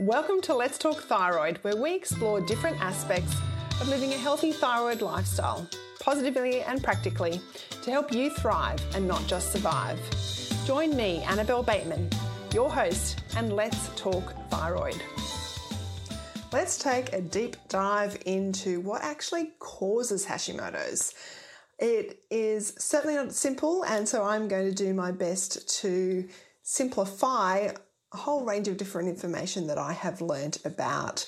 [0.00, 3.32] Welcome to Let's Talk Thyroid, where we explore different aspects
[3.80, 5.70] of living a healthy thyroid lifestyle,
[6.00, 7.40] positively and practically,
[7.82, 10.00] to help you thrive and not just survive.
[10.66, 12.10] Join me, Annabelle Bateman,
[12.52, 15.00] your host, and let's talk thyroid.
[16.52, 21.14] Let's take a deep dive into what actually causes Hashimoto's.
[21.78, 26.28] It is certainly not simple, and so I'm going to do my best to
[26.62, 27.70] simplify
[28.14, 31.26] a whole range of different information that I have learned about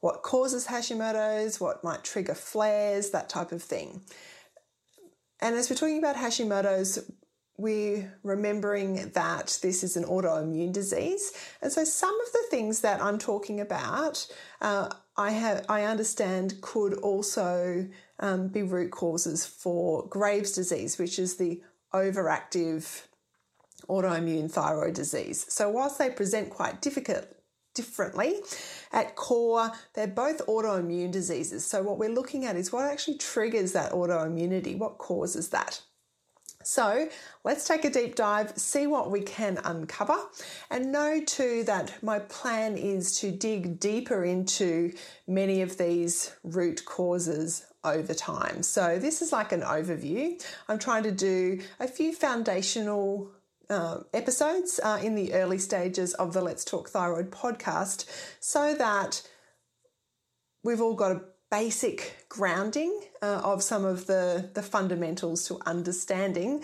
[0.00, 4.02] what causes Hashimoto's, what might trigger flares, that type of thing.
[5.40, 7.10] And as we're talking about Hashimoto's,
[7.56, 11.32] we're remembering that this is an autoimmune disease.
[11.60, 14.24] And so some of the things that I'm talking about,
[14.60, 17.88] uh, I have, I understand could also
[18.20, 21.60] um, be root causes for Graves' disease, which is the
[21.92, 23.08] overactive
[23.88, 25.46] autoimmune thyroid disease.
[25.48, 27.26] So, whilst they present quite difficult,
[27.74, 28.36] differently,
[28.92, 31.64] at core, they're both autoimmune diseases.
[31.64, 35.80] So, what we're looking at is what actually triggers that autoimmunity, what causes that.
[36.64, 37.08] So
[37.44, 40.18] let's take a deep dive, see what we can uncover,
[40.70, 44.92] and know too that my plan is to dig deeper into
[45.26, 48.62] many of these root causes over time.
[48.62, 50.42] So this is like an overview.
[50.68, 53.30] I'm trying to do a few foundational
[53.70, 58.06] uh, episodes uh, in the early stages of the Let's Talk Thyroid podcast
[58.40, 59.22] so that
[60.64, 66.62] we've all got a basic grounding uh, of some of the, the fundamentals to understanding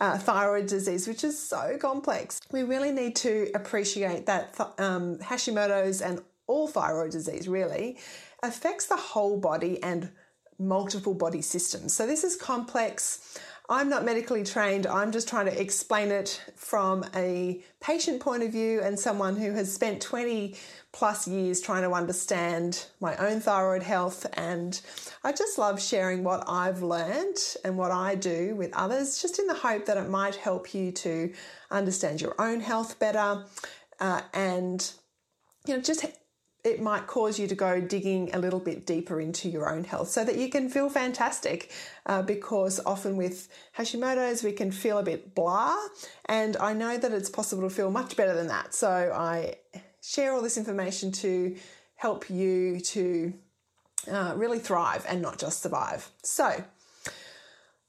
[0.00, 2.40] uh, thyroid disease, which is so complex.
[2.52, 7.98] We really need to appreciate that th- um, Hashimoto's and all thyroid disease really
[8.42, 10.10] affects the whole body and
[10.58, 11.94] multiple body systems.
[11.94, 13.38] So this is complex.
[13.68, 14.86] I'm not medically trained.
[14.86, 19.52] I'm just trying to explain it from a patient point of view and someone who
[19.52, 20.54] has spent 20
[20.92, 24.24] plus years trying to understand my own thyroid health.
[24.34, 24.80] And
[25.24, 29.48] I just love sharing what I've learned and what I do with others, just in
[29.48, 31.32] the hope that it might help you to
[31.70, 33.44] understand your own health better
[33.98, 34.92] uh, and,
[35.66, 36.06] you know, just
[36.66, 40.08] it might cause you to go digging a little bit deeper into your own health
[40.08, 41.70] so that you can feel fantastic.
[42.06, 45.76] Uh, because often with Hashimoto's, we can feel a bit blah,
[46.24, 48.74] and I know that it's possible to feel much better than that.
[48.74, 49.56] So I
[50.02, 51.56] share all this information to
[51.94, 53.32] help you to
[54.10, 56.10] uh, really thrive and not just survive.
[56.22, 56.64] So,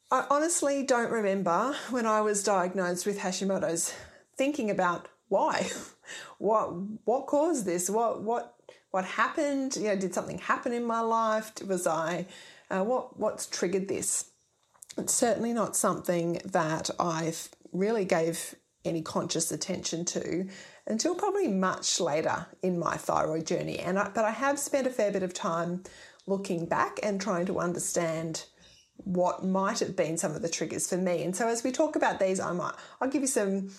[0.09, 3.93] I honestly don't remember when I was diagnosed with Hashimoto's
[4.37, 5.69] thinking about why,
[6.37, 6.67] what
[7.05, 8.56] what caused this, what what
[8.91, 9.75] what happened?
[9.75, 11.51] You know, did something happen in my life?
[11.65, 12.25] Was I,
[12.69, 14.31] uh, what, what's triggered this?
[14.97, 18.55] It's certainly not something that I've really gave
[18.85, 20.47] any conscious attention to
[20.87, 23.79] until probably much later in my thyroid journey.
[23.79, 25.83] And I, but I have spent a fair bit of time
[26.25, 28.45] looking back and trying to understand
[28.97, 31.23] what might have been some of the triggers for me.
[31.23, 33.69] And so as we talk about these, I might I'll give you some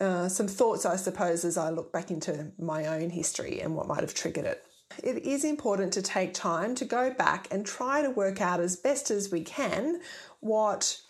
[0.00, 3.88] uh, some thoughts, I suppose, as I look back into my own history and what
[3.88, 4.62] might have triggered it.
[5.02, 8.76] It is important to take time to go back and try to work out as
[8.76, 10.00] best as we can
[10.40, 11.00] what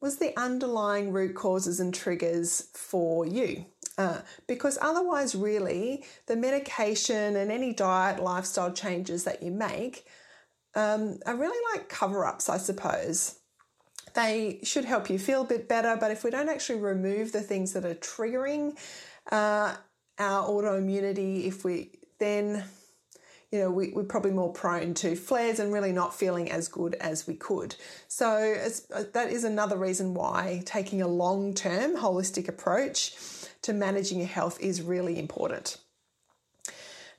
[0.00, 3.64] was the underlying root causes and triggers for you.
[3.96, 10.04] Uh, because otherwise, really, the medication and any diet, lifestyle changes that you make
[10.74, 13.38] um, are really like cover ups, I suppose.
[14.14, 17.40] They should help you feel a bit better, but if we don't actually remove the
[17.40, 18.78] things that are triggering
[19.32, 19.74] uh,
[20.18, 22.64] our autoimmunity, if we then
[23.54, 26.94] you know, we, are probably more prone to flares and really not feeling as good
[26.94, 27.76] as we could.
[28.08, 28.56] So,
[28.92, 33.14] uh, that is another reason why taking a long term holistic approach
[33.62, 35.78] to managing your health is really important.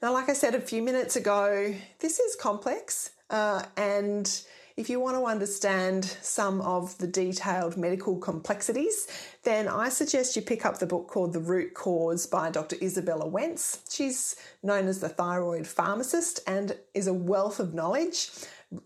[0.01, 4.29] Now, like I said a few minutes ago, this is complex uh, and
[4.77, 9.07] if you want to understand some of the detailed medical complexities,
[9.43, 12.75] then I suggest you pick up the book called The Root Cause by Dr.
[12.77, 13.79] Izabella Wentz.
[13.89, 18.29] She's known as the thyroid pharmacist and is a wealth of knowledge.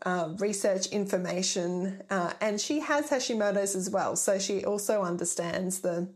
[0.05, 6.09] Uh, research information, uh, and she has Hashimoto's as well, so she also understands the,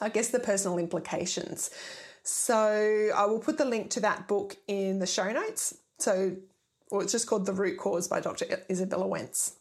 [0.00, 1.70] I guess, the personal implications.
[2.22, 5.74] So I will put the link to that book in the show notes.
[5.98, 6.36] So
[6.90, 8.44] or it's just called The Root Cause by Dr.
[8.68, 9.54] Izabella Wentz.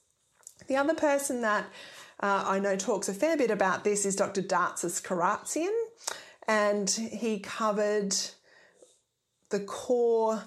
[0.68, 1.66] The other person that
[2.20, 4.42] uh, I know talks a fair bit about this is Dr.
[4.42, 5.74] Datis Kharrazian,
[6.48, 8.16] and he covered
[9.50, 10.44] the core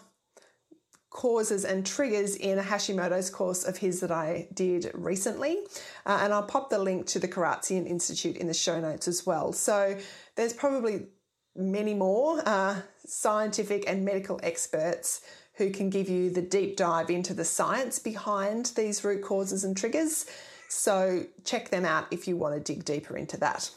[1.12, 5.58] causes and triggers in a Hashimoto's course of his that I did recently.
[6.06, 9.26] Uh, and I'll pop the link to the Karatsian Institute in the show notes as
[9.26, 9.52] well.
[9.52, 9.98] So
[10.36, 11.08] there's probably
[11.54, 15.20] many more uh, scientific and medical experts
[15.62, 19.76] who can give you the deep dive into the science behind these root causes and
[19.76, 20.26] triggers.
[20.68, 23.70] So check them out if you want to dig deeper into that.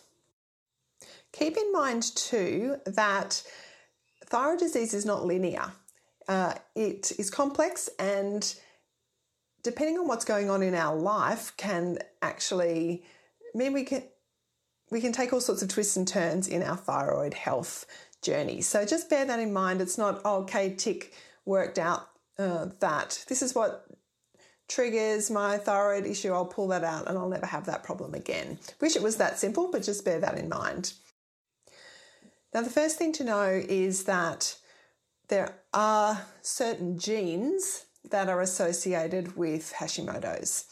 [1.32, 3.44] Keep in mind too that
[4.26, 5.74] thyroid disease is not linear.
[6.28, 8.56] Uh, it is complex and
[9.62, 13.04] depending on what's going on in our life can actually
[13.54, 14.02] mean we can
[14.90, 17.86] we can take all sorts of twists and turns in our thyroid health
[18.24, 18.62] journey.
[18.62, 19.82] So just bear that in mind.
[19.82, 21.14] It's not oh, okay, tick
[21.46, 23.86] worked out uh, that this is what
[24.68, 26.34] triggers my thyroid issue.
[26.34, 28.60] I'll pull that out and I'll never have that problem again.
[28.82, 30.94] Wish it was that simple, but just bear that in mind.
[32.54, 34.58] Now, the first thing to know is that
[35.28, 40.66] there are certain genes that are associated with Hashimoto's.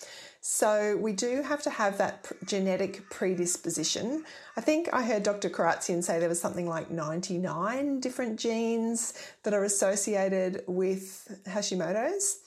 [0.45, 4.25] So we do have to have that genetic predisposition.
[4.57, 5.50] I think I heard Dr.
[5.50, 9.13] Kharrazian say there was something like 99 different genes
[9.44, 12.40] that are associated with Hashimoto's.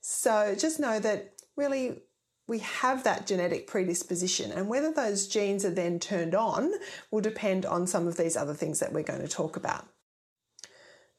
[0.00, 2.02] So just know that really
[2.48, 6.72] we have that genetic predisposition, and whether those genes are then turned on
[7.12, 9.86] will depend on some of these other things that we're going to talk about.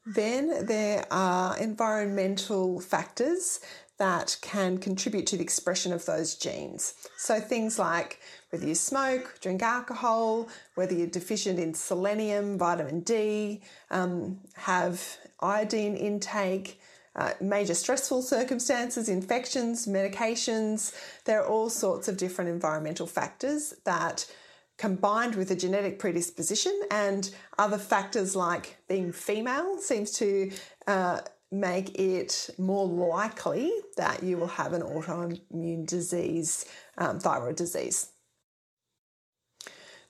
[0.04, 3.60] Then there are environmental factors
[3.98, 6.94] that can contribute to the expression of those genes.
[7.16, 13.60] So things like whether you smoke, drink alcohol, whether you're deficient in selenium, vitamin D,
[13.90, 16.80] um, have iodine intake,
[17.16, 20.94] uh, major stressful circumstances, infections, medications.
[21.24, 24.30] There are all sorts of different environmental factors that
[24.76, 30.52] combined with a genetic predisposition and other factors like being female seems to
[30.86, 36.66] uh, make it more likely that you will have an autoimmune disease,
[36.98, 38.10] um, thyroid disease.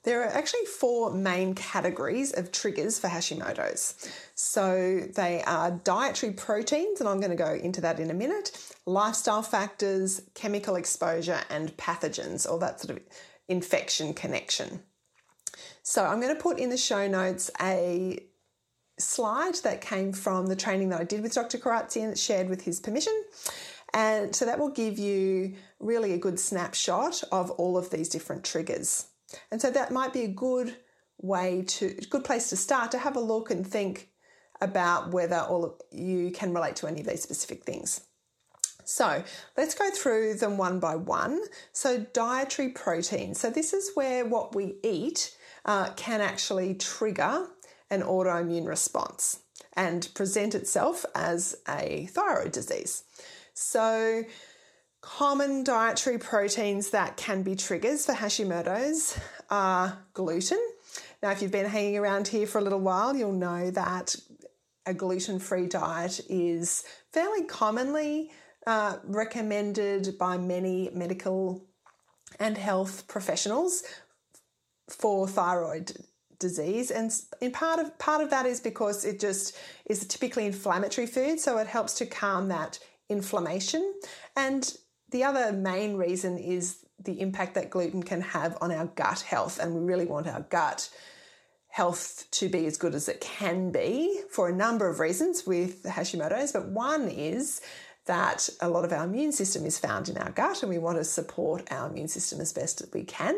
[0.05, 4.11] There are actually four main categories of triggers for Hashimoto's.
[4.35, 8.57] So they are dietary proteins, and I'm going to go into that in a minute,
[8.87, 13.03] lifestyle factors, chemical exposure, and pathogens, or that sort of
[13.49, 14.83] infection connection.
[15.83, 18.19] So I'm going to put in the show notes a
[18.99, 21.59] slide that came from the training that I did with Dr.
[21.59, 23.25] Kharrazian, shared with his permission.
[23.95, 28.45] And so that will give you really a good snapshot of all of these different
[28.45, 29.07] triggers.
[29.51, 30.77] And so that might be a good
[31.21, 34.11] way to, good place to start to have a look and think
[34.61, 38.03] about whether all you can relate to any of these specific things.
[38.85, 39.23] So
[39.57, 41.43] let's go through them one by one.
[41.73, 43.35] So, dietary protein.
[43.35, 45.37] So, this is where what we eat
[45.67, 47.47] uh, can actually trigger
[47.91, 49.41] an autoimmune response
[49.75, 53.05] and present itself as a thyroid disease.
[53.55, 54.25] So,
[55.01, 59.19] common dietary proteins that can be triggers for Hashimoto's
[59.51, 60.61] are gluten.
[61.23, 64.15] Now, if you've been hanging around here for a little while, you'll know that
[64.87, 68.31] a gluten free diet is fairly commonly
[68.67, 71.65] uh, recommended by many medical
[72.39, 73.83] and health professionals
[74.89, 75.93] for thyroid
[76.39, 79.57] disease and in part of part of that is because it just
[79.87, 83.95] is a typically inflammatory food so it helps to calm that inflammation
[84.37, 84.77] and
[85.11, 89.59] the other main reason is the impact that gluten can have on our gut health
[89.59, 90.89] and we really want our gut
[91.69, 95.83] health to be as good as it can be for a number of reasons with
[95.85, 97.61] Hashimoto's but one is
[98.09, 100.99] that a lot of our immune system is found in our gut and we want
[100.99, 103.37] to support our immune system as best as we can.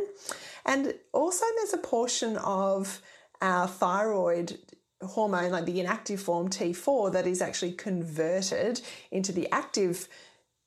[0.64, 3.00] And also, there's a portion of
[3.40, 4.58] our thyroid
[5.02, 10.08] hormone, like the inactive form T4, that is actually converted into the active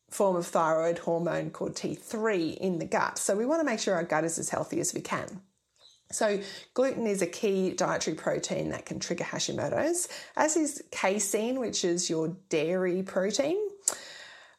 [0.09, 3.17] form of thyroid hormone called T3 in the gut.
[3.17, 5.41] So, we want to make sure our gut is as healthy as we can.
[6.11, 6.39] So,
[6.73, 12.09] gluten is a key dietary protein that can trigger Hashimoto's, as is casein, which is
[12.09, 13.57] your dairy protein.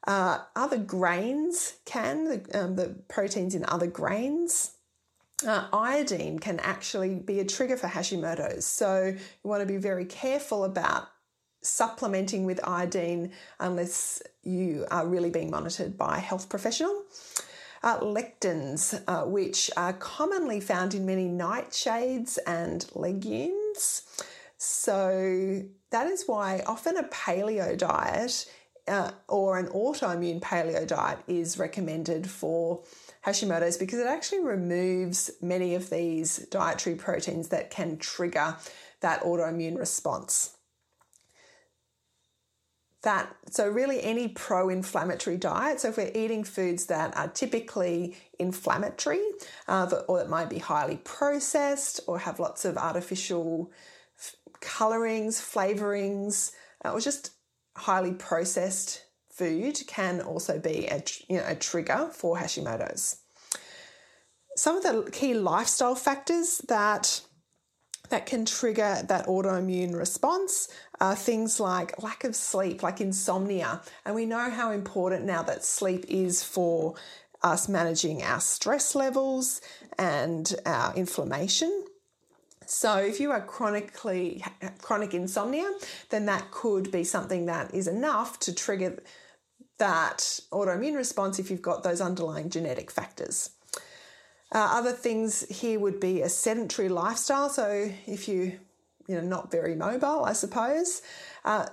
[0.06, 4.73] Uh, other grains can, the, um, the proteins in other grains
[5.44, 8.66] uh, iodine can actually be a trigger for Hashimoto's.
[8.66, 11.08] So you want to be very careful about
[11.62, 17.04] supplementing with iodine unless you are really being monitored by a health professional.
[17.82, 24.02] Uh, lectins, uh, which are commonly found in many nightshades and legumes.
[24.56, 28.50] So that is why often a paleo diet
[28.88, 32.82] uh, or an autoimmune paleo diet is recommended for
[33.26, 38.56] Hashimoto's because it actually removes many of these dietary proteins that can trigger
[39.00, 40.56] that autoimmune response.
[43.02, 45.80] That so really any pro-inflammatory diet.
[45.80, 49.22] So if we're eating foods that are typically inflammatory,
[49.68, 53.70] uh, or that might be highly processed or have lots of artificial
[54.60, 56.52] colorings, flavorings,
[56.84, 57.32] uh, or just
[57.76, 59.03] highly processed
[59.34, 63.16] food can also be a, you know, a trigger for Hashimoto's.
[64.56, 67.20] Some of the key lifestyle factors that
[68.10, 70.68] that can trigger that autoimmune response
[71.00, 73.80] are things like lack of sleep, like insomnia.
[74.04, 76.94] And we know how important now that sleep is for
[77.42, 79.62] us managing our stress levels
[79.98, 81.86] and our inflammation.
[82.66, 84.44] So, if you are chronically
[84.80, 85.70] chronic insomnia,
[86.10, 89.02] then that could be something that is enough to trigger
[89.78, 93.50] that autoimmune response if you've got those underlying genetic factors.
[94.52, 97.48] Uh, other things here would be a sedentary lifestyle.
[97.48, 98.58] So if you,
[99.08, 101.02] you know, not very mobile, I suppose.
[101.44, 101.66] Uh,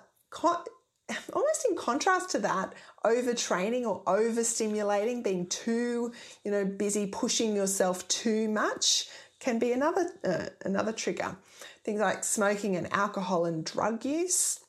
[1.34, 2.74] almost in contrast to that,
[3.06, 6.12] overtraining or overstimulating, being too,
[6.44, 9.08] you know, busy, pushing yourself too much,
[9.40, 11.36] can be another uh, another trigger.
[11.84, 14.60] Things like smoking and alcohol and drug use.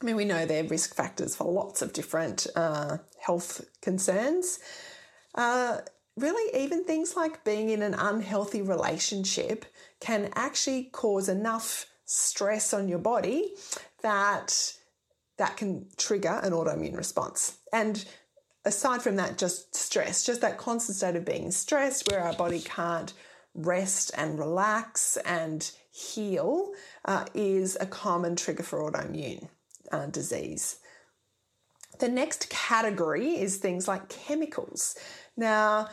[0.00, 4.58] I mean, we know they're risk factors for lots of different uh, health concerns.
[5.34, 5.78] Uh,
[6.16, 9.66] really, even things like being in an unhealthy relationship
[10.00, 13.52] can actually cause enough stress on your body
[14.02, 14.74] that
[15.36, 17.58] that can trigger an autoimmune response.
[17.72, 18.04] And
[18.64, 22.60] aside from that, just stress, just that constant state of being stressed where our body
[22.60, 23.12] can't
[23.54, 26.72] rest and relax and heal
[27.06, 29.48] uh, is a common trigger for autoimmune
[29.90, 30.78] uh, disease.
[31.98, 34.96] The next category is things like chemicals.
[35.36, 35.88] Now,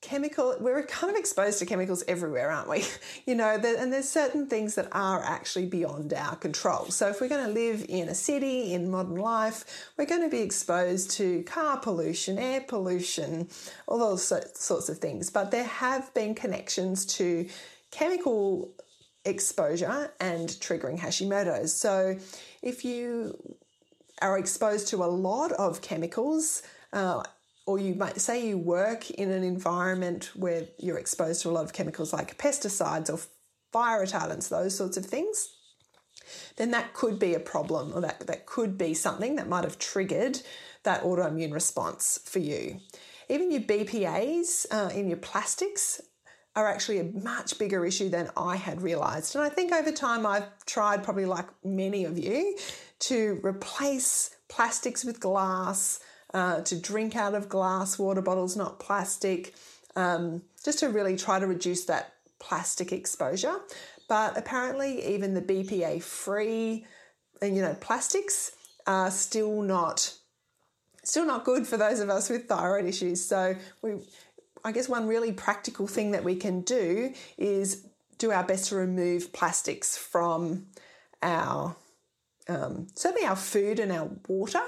[0.00, 2.84] chemical we're kind of exposed to chemicals everywhere aren't we
[3.26, 7.28] you know and there's certain things that are actually beyond our control so if we're
[7.28, 11.42] going to live in a city in modern life we're going to be exposed to
[11.42, 13.48] car pollution air pollution
[13.88, 17.48] all those sorts of things but there have been connections to
[17.90, 18.70] chemical
[19.24, 22.16] exposure and triggering hashimoto's so
[22.62, 23.36] if you
[24.22, 27.22] are exposed to a lot of chemicals uh,
[27.66, 31.64] or you might say you work in an environment where you're exposed to a lot
[31.64, 33.20] of chemicals like pesticides or
[33.72, 35.54] fire retardants, those sorts of things,
[36.56, 39.78] then that could be a problem or that, that could be something that might have
[39.78, 40.40] triggered
[40.84, 42.80] that autoimmune response for you.
[43.28, 46.00] Even your BPAs uh, in your plastics
[46.58, 49.36] are actually a much bigger issue than I had realized.
[49.36, 52.56] And I think over time I've tried, probably like many of you,
[53.00, 56.00] to replace plastics with glass
[56.34, 59.54] uh, to drink out of glass water bottles, not plastic,
[59.96, 63.56] um, just to really try to reduce that plastic exposure.
[64.08, 66.86] But apparently, even the BPA free,
[67.40, 68.52] you know, plastics
[68.86, 70.14] are still not
[71.04, 73.24] still not good for those of us with thyroid issues.
[73.24, 73.94] So we,
[74.64, 77.86] I guess, one really practical thing that we can do is
[78.18, 80.66] do our best to remove plastics from
[81.22, 81.76] our
[82.48, 84.62] um, certainly our food and our water.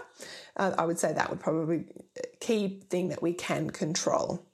[0.56, 1.84] Uh, I would say that would probably be
[2.18, 4.44] a key thing that we can control.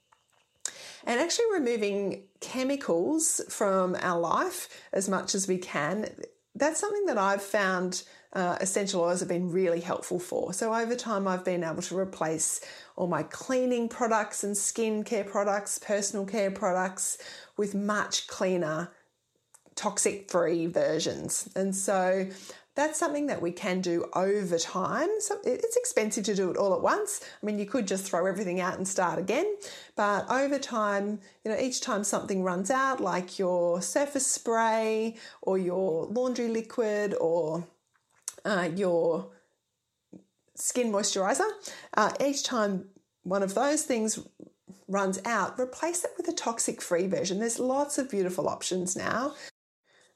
[1.03, 6.09] And actually removing chemicals from our life as much as we can,
[6.55, 8.03] that's something that I've found
[8.33, 10.53] uh, essential oils have been really helpful for.
[10.53, 12.61] So over time, I've been able to replace
[12.95, 17.17] all my cleaning products and skincare products, personal care products
[17.55, 18.91] with much cleaner,
[19.75, 21.49] toxic free versions.
[21.55, 22.27] And so
[22.75, 25.09] that's something that we can do over time.
[25.19, 27.21] So it's expensive to do it all at once.
[27.41, 29.57] I mean, you could just throw everything out and start again,
[29.95, 35.57] but over time, you know, each time something runs out, like your surface spray or
[35.57, 37.65] your laundry liquid or
[38.47, 39.29] uh, your
[40.55, 41.47] skin moisturizer,
[41.95, 42.89] uh, each time
[43.23, 44.19] one of those things
[44.87, 47.39] runs out, replace it with a toxic free version.
[47.39, 49.35] There's lots of beautiful options now.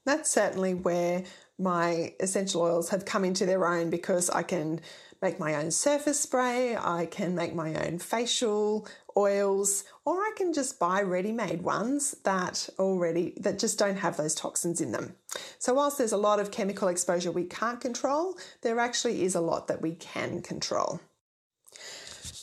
[0.06, 1.24] That's certainly where
[1.60, 4.80] my essential oils have come into their own because I can
[5.22, 10.54] make my own surface spray, I can make my own facial oils, or I can
[10.54, 15.16] just buy ready-made ones that already that just don't have those toxins in them.
[15.60, 19.42] So whilst there's a lot of chemical exposure we can't control, there actually is a
[19.42, 21.00] lot that we can control.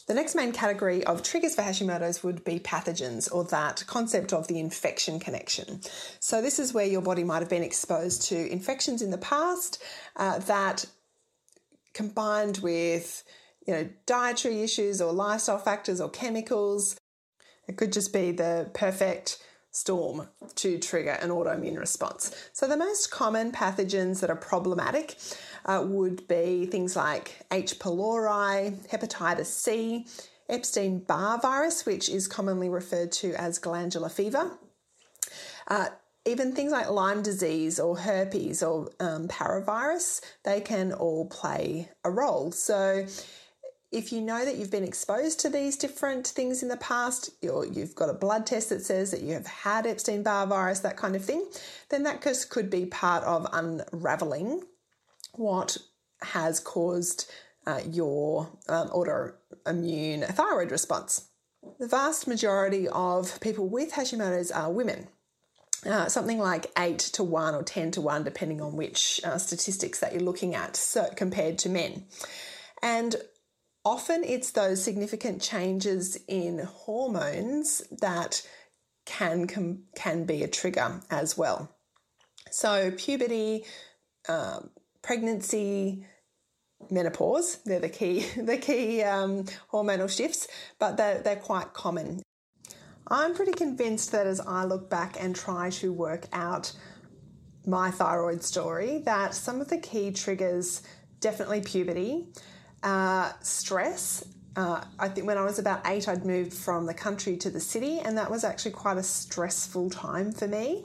[0.09, 4.49] The next main category of triggers for Hashimoto's would be pathogens or that concept of
[4.49, 5.83] the infection connection.
[6.19, 9.83] So, this is where your body might have been exposed to infections in the past
[10.17, 10.87] uh, that
[11.95, 13.25] combined with
[13.67, 16.99] you know dietary issues or lifestyle factors or chemicals
[17.69, 19.39] it could just be the perfect
[19.71, 22.35] storm to trigger an autoimmune response.
[22.53, 25.17] So, the most common pathogens that are problematic
[25.67, 27.79] uh, would be things like H.
[27.79, 30.07] pylori, hepatitis C,
[30.49, 34.53] Epstein Barr virus, which is commonly referred to as glandular fever.
[35.67, 35.89] Uh,
[36.29, 42.11] even things like Lyme disease or herpes or um, parvovirus, they can all play a
[42.11, 42.53] role.
[42.53, 43.07] So,
[43.91, 47.65] if you know that you've been exposed to these different things in the past, or
[47.65, 50.99] you've got a blood test that says that you have had Epstein Barr virus, that
[50.99, 51.47] kind of thing,
[51.89, 52.21] then that
[52.51, 54.63] could be part of unraveling
[55.33, 55.79] what
[56.21, 57.31] has caused
[57.67, 61.29] uh, your um, autoimmune thyroid response.
[61.79, 65.09] The vast majority of people with Hashimoto's are women.
[65.87, 70.01] Uh, something like 8 to 1 or 10 to 1, depending on which uh, statistics
[70.01, 72.05] that you're looking at, so compared to men.
[72.83, 73.15] And
[73.85, 78.43] often it's those significant changes in hormones that
[79.07, 81.75] can, can, can be a trigger as well.
[82.51, 83.65] So, puberty,
[84.29, 84.71] um,
[85.03, 86.05] pregnancy,
[86.91, 92.23] menopause, they're the key, the key um, hormonal shifts, but they're, they're quite common.
[93.11, 96.73] I'm pretty convinced that as I look back and try to work out
[97.67, 100.83] my thyroid story, that some of the key triggers
[101.21, 102.27] definitely puberty,
[102.83, 104.25] uh, stress.
[104.57, 107.61] Uh, I think when I was about eight, I'd moved from the country to the
[107.61, 110.85] city, and that was actually quite a stressful time for me.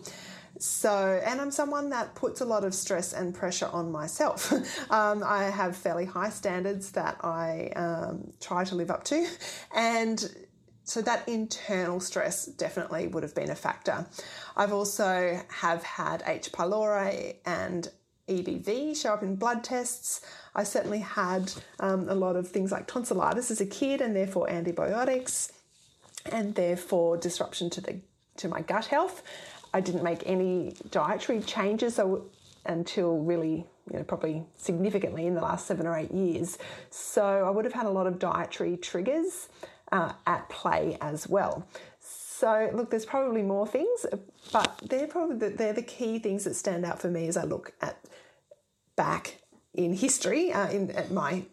[0.59, 4.51] So, and I'm someone that puts a lot of stress and pressure on myself.
[4.91, 9.27] um, I have fairly high standards that I um, try to live up to,
[9.75, 10.33] and
[10.83, 14.05] so that internal stress definitely would have been a factor.
[14.55, 16.51] I've also have had H.
[16.51, 17.89] pylori and
[18.27, 20.21] EBV show up in blood tests.
[20.55, 24.49] I certainly had um, a lot of things like tonsillitis as a kid, and therefore
[24.49, 25.51] antibiotics,
[26.31, 27.99] and therefore disruption to the
[28.37, 29.23] to my gut health.
[29.73, 31.99] I didn't make any dietary changes
[32.65, 36.57] until really, you know, probably significantly in the last seven or eight years.
[36.89, 39.49] So I would have had a lot of dietary triggers
[39.93, 41.65] uh, at play as well.
[41.99, 44.05] So look, there's probably more things,
[44.51, 47.43] but they're probably the, they're the key things that stand out for me as I
[47.43, 48.03] look at
[48.95, 49.37] back
[49.73, 51.45] in history uh, in at my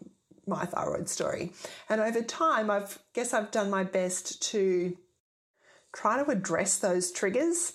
[0.47, 1.53] my thyroid story.
[1.87, 4.97] And over time, I've guess I've done my best to
[5.93, 7.73] try to address those triggers.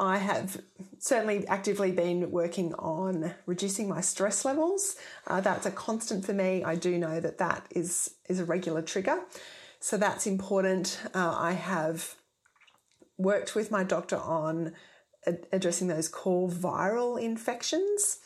[0.00, 0.60] I have
[0.98, 4.96] certainly actively been working on reducing my stress levels.
[5.26, 6.62] Uh, that's a constant for me.
[6.62, 9.18] I do know that that is is a regular trigger,
[9.80, 11.00] so that's important.
[11.14, 12.16] Uh, I have
[13.16, 14.72] worked with my doctor on
[15.26, 18.18] ad- addressing those core viral infections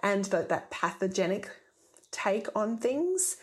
[0.00, 1.50] and the, that pathogenic
[2.10, 3.36] take on things.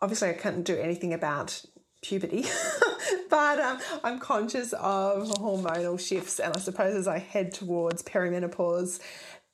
[0.00, 1.64] Obviously, I can't do anything about
[2.02, 2.44] puberty,
[3.30, 9.00] but um, I'm conscious of hormonal shifts, and I suppose as I head towards perimenopause,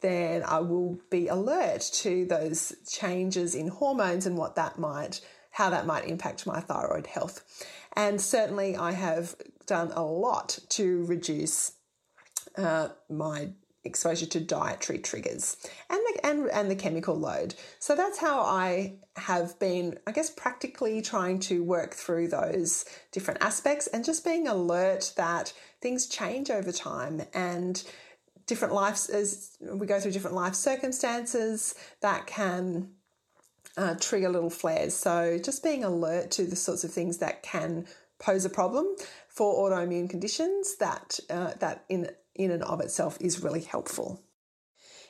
[0.01, 5.21] then I will be alert to those changes in hormones and what that might,
[5.59, 7.67] how that might impact my thyroid health.
[7.95, 9.35] And certainly, I have
[9.67, 11.73] done a lot to reduce
[12.57, 13.49] uh, my
[13.83, 15.57] exposure to dietary triggers
[15.91, 17.57] and the, and, and the chemical load.
[17.81, 23.43] So that's how I have been, I guess, practically trying to work through those different
[23.43, 27.83] aspects and just being alert that things change over time and
[28.47, 32.91] different lives as we go through different life circumstances that can
[33.79, 34.95] uh, trigger little flares.
[34.95, 37.87] So just being alert to the sorts of things that can
[38.19, 38.87] pose a problem
[39.29, 44.21] for autoimmune conditions that uh, that in in and of itself is really helpful.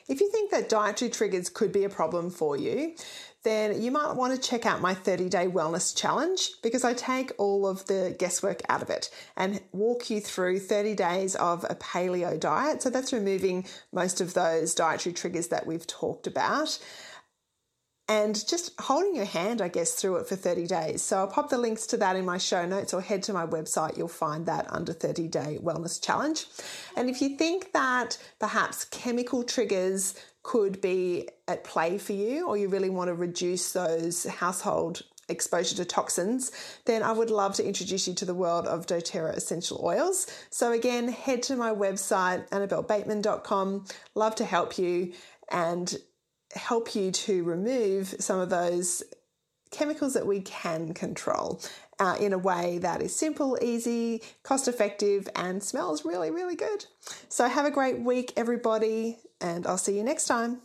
[0.07, 2.95] If you think that dietary triggers could be a problem for you,
[3.43, 7.31] then you might want to check out my 30 day wellness challenge because I take
[7.37, 11.75] all of the guesswork out of it and walk you through 30 days of a
[11.75, 12.81] paleo diet.
[12.81, 16.79] So that's removing most of those dietary triggers that we've talked about
[18.09, 21.03] and just holding your hand, I guess, through it for 30 days.
[21.03, 23.45] So I'll pop the links to that in my show notes or head to my
[23.45, 23.97] website.
[23.97, 26.43] You'll find that under 30 Day Wellness Challenge.
[26.97, 32.57] And if you think that perhaps chemical triggers could be at play for you, or
[32.57, 36.51] you really want to reduce those household exposure to toxins,
[36.85, 40.25] then I would love to introduce you to the world of doTERRA essential oils.
[40.49, 43.85] So again, head to my website, annabellebateman.com.
[44.15, 45.13] Love to help you
[45.51, 45.95] and
[46.55, 49.03] help you to remove some of those
[49.71, 51.61] chemicals that we can control
[51.99, 56.85] uh, in a way that is simple, easy, cost effective, and smells really, really good.
[57.27, 60.61] So, have a great week, everybody, and I'll see you next time.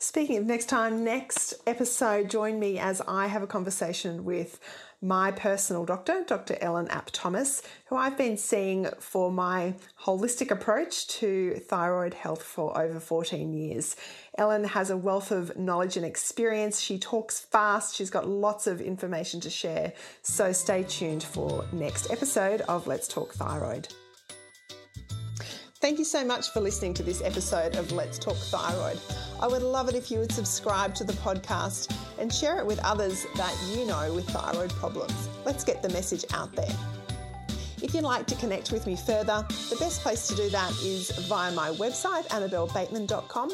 [0.00, 4.60] Speaking of next time, next episode, join me as I have a conversation with
[5.00, 6.56] my personal doctor, Dr.
[6.60, 12.76] Ellen App Thomas, who I've been seeing for my holistic approach to thyroid health for
[12.80, 13.96] over 14 years.
[14.36, 16.80] Ellen has a wealth of knowledge and experience.
[16.80, 19.92] She talks fast, she's got lots of information to share.
[20.22, 23.88] So stay tuned for next episode of Let's Talk Thyroid.
[25.80, 28.98] Thank you so much for listening to this episode of Let's Talk Thyroid.
[29.40, 32.80] I would love it if you would subscribe to the podcast and share it with
[32.80, 35.28] others that you know with thyroid problems.
[35.46, 36.74] Let's get the message out there.
[37.80, 41.10] If you'd like to connect with me further, the best place to do that is
[41.28, 43.52] via my website, annabellebateman.com.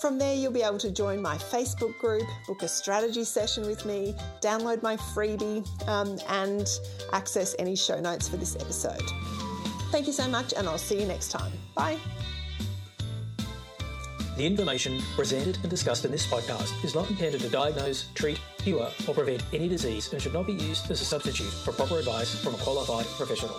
[0.00, 3.84] From there, you'll be able to join my Facebook group, book a strategy session with
[3.84, 6.66] me, download my freebie, um, and
[7.12, 9.02] access any show notes for this episode.
[9.90, 11.52] Thank you so much, and I'll see you next time.
[11.74, 11.98] Bye.
[14.36, 18.88] The information presented and discussed in this podcast is not intended to diagnose, treat, cure,
[19.08, 22.38] or prevent any disease and should not be used as a substitute for proper advice
[22.40, 23.56] from a qualified professional.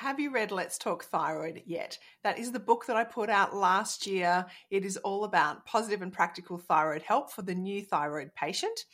[0.00, 1.98] Have you read Let's Talk Thyroid yet?
[2.22, 4.46] That is the book that I put out last year.
[4.70, 8.84] It is all about positive and practical thyroid help for the new thyroid patient.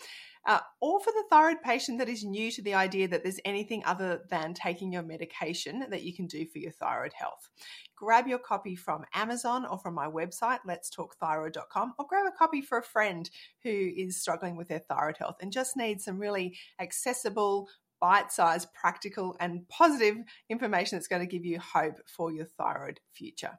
[0.46, 3.82] Uh, or for the thyroid patient that is new to the idea that there's anything
[3.84, 7.50] other than taking your medication that you can do for your thyroid health.
[7.96, 12.78] Grab your copy from Amazon or from my website, letstalkthyroid.com, or grab a copy for
[12.78, 13.28] a friend
[13.62, 17.68] who is struggling with their thyroid health and just needs some really accessible,
[18.04, 20.18] bite sized, practical, and positive
[20.50, 23.58] information that's going to give you hope for your thyroid future.